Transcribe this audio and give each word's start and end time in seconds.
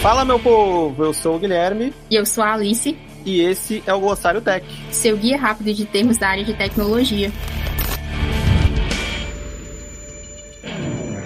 Fala, 0.00 0.24
meu 0.24 0.38
povo! 0.38 1.04
Eu 1.04 1.12
sou 1.12 1.36
o 1.36 1.38
Guilherme. 1.38 1.92
E 2.10 2.16
eu 2.16 2.24
sou 2.24 2.42
a 2.42 2.54
Alice. 2.54 2.96
E 3.26 3.42
esse 3.42 3.82
é 3.86 3.92
o 3.92 4.00
Glossário 4.00 4.40
Tech 4.40 4.64
seu 4.90 5.14
guia 5.14 5.36
rápido 5.36 5.74
de 5.74 5.84
termos 5.84 6.16
da 6.16 6.28
área 6.28 6.42
de 6.42 6.54
tecnologia. 6.54 7.30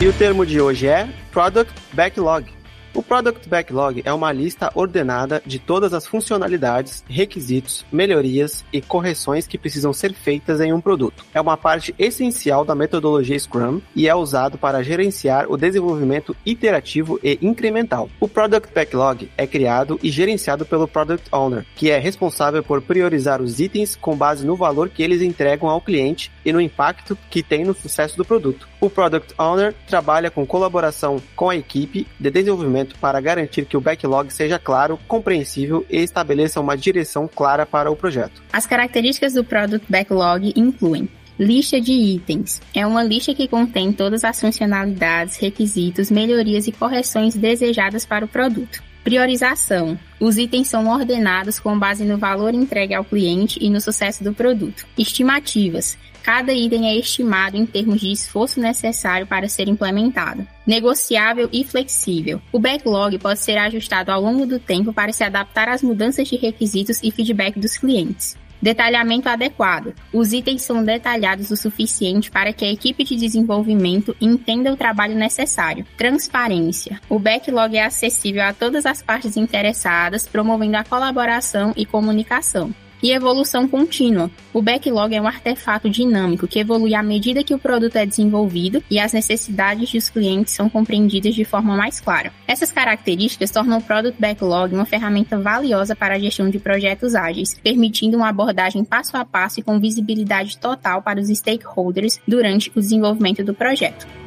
E 0.00 0.06
o 0.08 0.12
termo 0.14 0.44
de 0.44 0.60
hoje 0.60 0.88
é 0.88 1.08
Product 1.30 1.72
Backlog. 1.92 2.52
O 2.94 3.02
Product 3.02 3.48
Backlog 3.48 4.02
é 4.04 4.12
uma 4.12 4.30
lista 4.30 4.70
ordenada 4.72 5.42
de 5.44 5.58
todas 5.58 5.92
as 5.92 6.06
funcionalidades, 6.06 7.02
requisitos, 7.08 7.84
melhorias 7.90 8.64
e 8.72 8.80
correções 8.80 9.48
que 9.48 9.58
precisam 9.58 9.92
ser 9.92 10.14
feitas 10.14 10.60
em 10.60 10.72
um 10.72 10.80
produto. 10.80 11.24
É 11.34 11.40
uma 11.40 11.56
parte 11.56 11.92
essencial 11.98 12.64
da 12.64 12.72
metodologia 12.72 13.36
Scrum 13.36 13.80
e 13.96 14.06
é 14.06 14.14
usado 14.14 14.56
para 14.56 14.80
gerenciar 14.84 15.50
o 15.50 15.56
desenvolvimento 15.56 16.36
iterativo 16.46 17.18
e 17.20 17.36
incremental. 17.42 18.08
O 18.20 18.28
Product 18.28 18.72
Backlog 18.72 19.28
é 19.36 19.44
criado 19.44 19.98
e 20.00 20.08
gerenciado 20.08 20.64
pelo 20.64 20.86
Product 20.86 21.28
Owner, 21.32 21.66
que 21.74 21.90
é 21.90 21.98
responsável 21.98 22.62
por 22.62 22.80
priorizar 22.80 23.42
os 23.42 23.58
itens 23.58 23.96
com 23.96 24.16
base 24.16 24.46
no 24.46 24.54
valor 24.54 24.88
que 24.88 25.02
eles 25.02 25.20
entregam 25.20 25.68
ao 25.68 25.80
cliente 25.80 26.30
e 26.44 26.52
no 26.52 26.60
impacto 26.60 27.18
que 27.28 27.42
tem 27.42 27.64
no 27.64 27.74
sucesso 27.74 28.16
do 28.16 28.24
produto. 28.24 28.68
O 28.80 28.88
Product 28.88 29.34
Owner 29.36 29.74
trabalha 29.88 30.30
com 30.30 30.46
colaboração 30.46 31.20
com 31.34 31.50
a 31.50 31.56
equipe 31.56 32.06
de 32.20 32.30
desenvolvimento 32.30 32.83
para 32.98 33.20
garantir 33.20 33.64
que 33.64 33.76
o 33.76 33.80
backlog 33.80 34.32
seja 34.32 34.58
claro, 34.58 34.98
compreensível 35.08 35.84
e 35.88 35.98
estabeleça 35.98 36.60
uma 36.60 36.76
direção 36.76 37.28
clara 37.28 37.64
para 37.64 37.90
o 37.90 37.96
projeto. 37.96 38.42
As 38.52 38.66
características 38.66 39.34
do 39.34 39.44
Product 39.44 39.90
Backlog 39.90 40.52
incluem 40.56 41.08
Lista 41.38 41.80
de 41.80 41.92
itens. 41.92 42.62
É 42.72 42.86
uma 42.86 43.02
lista 43.02 43.34
que 43.34 43.48
contém 43.48 43.92
todas 43.92 44.22
as 44.22 44.40
funcionalidades, 44.40 45.36
requisitos, 45.36 46.08
melhorias 46.08 46.68
e 46.68 46.72
correções 46.72 47.34
desejadas 47.34 48.06
para 48.06 48.24
o 48.24 48.28
produto. 48.28 48.80
Priorização. 49.04 49.98
Os 50.18 50.38
itens 50.38 50.68
são 50.68 50.88
ordenados 50.88 51.60
com 51.60 51.78
base 51.78 52.04
no 52.06 52.16
valor 52.16 52.54
entregue 52.54 52.94
ao 52.94 53.04
cliente 53.04 53.58
e 53.62 53.68
no 53.68 53.78
sucesso 53.78 54.24
do 54.24 54.32
produto. 54.32 54.86
Estimativas. 54.96 55.98
Cada 56.22 56.54
item 56.54 56.88
é 56.88 56.96
estimado 56.96 57.54
em 57.54 57.66
termos 57.66 58.00
de 58.00 58.10
esforço 58.10 58.58
necessário 58.58 59.26
para 59.26 59.46
ser 59.46 59.68
implementado. 59.68 60.46
Negociável 60.66 61.50
e 61.52 61.62
flexível. 61.64 62.40
O 62.50 62.58
backlog 62.58 63.18
pode 63.18 63.40
ser 63.40 63.58
ajustado 63.58 64.10
ao 64.10 64.22
longo 64.22 64.46
do 64.46 64.58
tempo 64.58 64.90
para 64.90 65.12
se 65.12 65.22
adaptar 65.22 65.68
às 65.68 65.82
mudanças 65.82 66.26
de 66.26 66.36
requisitos 66.36 67.02
e 67.02 67.10
feedback 67.10 67.60
dos 67.60 67.76
clientes. 67.76 68.38
Detalhamento 68.64 69.28
adequado. 69.28 69.94
Os 70.10 70.32
itens 70.32 70.62
são 70.62 70.82
detalhados 70.82 71.50
o 71.50 71.56
suficiente 71.56 72.30
para 72.30 72.50
que 72.50 72.64
a 72.64 72.72
equipe 72.72 73.04
de 73.04 73.14
desenvolvimento 73.14 74.16
entenda 74.18 74.72
o 74.72 74.76
trabalho 74.76 75.14
necessário. 75.14 75.84
Transparência. 75.98 76.98
O 77.06 77.18
backlog 77.18 77.76
é 77.76 77.84
acessível 77.84 78.42
a 78.42 78.54
todas 78.54 78.86
as 78.86 79.02
partes 79.02 79.36
interessadas, 79.36 80.26
promovendo 80.26 80.78
a 80.78 80.84
colaboração 80.84 81.74
e 81.76 81.84
comunicação 81.84 82.74
e 83.04 83.12
evolução 83.12 83.68
contínua. 83.68 84.30
O 84.50 84.62
backlog 84.62 85.14
é 85.14 85.20
um 85.20 85.26
artefato 85.26 85.90
dinâmico 85.90 86.48
que 86.48 86.58
evolui 86.58 86.94
à 86.94 87.02
medida 87.02 87.44
que 87.44 87.54
o 87.54 87.58
produto 87.58 87.96
é 87.96 88.06
desenvolvido 88.06 88.82
e 88.90 88.98
as 88.98 89.12
necessidades 89.12 89.92
dos 89.92 90.08
clientes 90.08 90.54
são 90.54 90.70
compreendidas 90.70 91.34
de 91.34 91.44
forma 91.44 91.76
mais 91.76 92.00
clara. 92.00 92.32
Essas 92.48 92.72
características 92.72 93.50
tornam 93.50 93.76
o 93.76 93.82
Product 93.82 94.18
Backlog 94.18 94.74
uma 94.74 94.86
ferramenta 94.86 95.38
valiosa 95.38 95.94
para 95.94 96.14
a 96.14 96.18
gestão 96.18 96.48
de 96.48 96.58
projetos 96.58 97.14
ágeis, 97.14 97.54
permitindo 97.62 98.16
uma 98.16 98.30
abordagem 98.30 98.82
passo 98.82 99.18
a 99.18 99.24
passo 99.24 99.60
e 99.60 99.62
com 99.62 99.78
visibilidade 99.78 100.56
total 100.56 101.02
para 101.02 101.20
os 101.20 101.28
stakeholders 101.28 102.18
durante 102.26 102.72
o 102.74 102.80
desenvolvimento 102.80 103.44
do 103.44 103.52
projeto. 103.52 104.23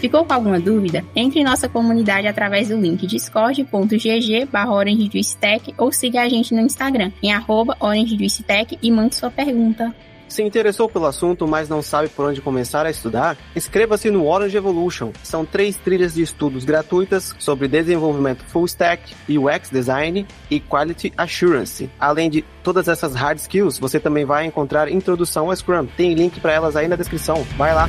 Ficou 0.00 0.24
com 0.24 0.32
alguma 0.32 0.58
dúvida? 0.58 1.04
Entre 1.14 1.40
em 1.40 1.44
nossa 1.44 1.68
comunidade 1.68 2.26
através 2.26 2.68
do 2.68 2.80
link 2.80 3.06
discord.gg 3.06 4.48
orangejuicetech 4.66 5.74
ou 5.76 5.92
siga 5.92 6.22
a 6.22 6.28
gente 6.28 6.54
no 6.54 6.62
Instagram 6.62 7.12
em 7.22 7.32
arroba 7.32 7.76
orangejuicetech 7.78 8.78
e 8.82 8.90
mande 8.90 9.14
sua 9.14 9.30
pergunta. 9.30 9.94
Se 10.26 10.42
interessou 10.44 10.88
pelo 10.88 11.06
assunto, 11.06 11.46
mas 11.46 11.68
não 11.68 11.82
sabe 11.82 12.08
por 12.08 12.24
onde 12.24 12.40
começar 12.40 12.86
a 12.86 12.90
estudar? 12.90 13.36
Inscreva-se 13.54 14.10
no 14.10 14.26
Orange 14.26 14.56
Evolution. 14.56 15.10
São 15.24 15.44
três 15.44 15.76
trilhas 15.76 16.14
de 16.14 16.22
estudos 16.22 16.64
gratuitas 16.64 17.34
sobre 17.38 17.66
desenvolvimento 17.66 18.44
full 18.44 18.64
stack, 18.64 19.12
UX 19.28 19.70
design 19.70 20.24
e 20.48 20.60
quality 20.60 21.12
assurance. 21.18 21.90
Além 21.98 22.30
de 22.30 22.44
todas 22.62 22.86
essas 22.86 23.14
hard 23.14 23.38
skills, 23.38 23.78
você 23.78 23.98
também 23.98 24.24
vai 24.24 24.46
encontrar 24.46 24.90
introdução 24.90 25.50
ao 25.50 25.56
Scrum. 25.56 25.86
Tem 25.96 26.14
link 26.14 26.40
para 26.40 26.52
elas 26.52 26.76
aí 26.76 26.86
na 26.86 26.96
descrição. 26.96 27.44
Vai 27.58 27.74
lá. 27.74 27.88